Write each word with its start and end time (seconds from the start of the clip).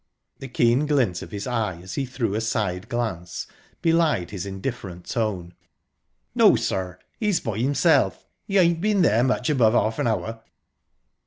The 0.39 0.47
keen 0.47 0.87
glint 0.87 1.21
of 1.21 1.29
his 1.29 1.45
eye, 1.45 1.79
as 1.83 1.93
he 1.93 2.07
threw 2.07 2.33
a 2.33 2.41
side 2.41 2.89
glance, 2.89 3.45
belied 3.83 4.31
his 4.31 4.47
indifferent 4.47 5.05
tone. 5.05 5.53
"No, 6.33 6.55
sir, 6.55 6.97
he's 7.19 7.39
by 7.39 7.59
himself. 7.59 8.25
He 8.47 8.57
ain't 8.57 8.81
been 8.81 9.03
there 9.03 9.23
much 9.23 9.47
above 9.51 9.73
half 9.73 9.99
an 9.99 10.07
hour." 10.07 10.41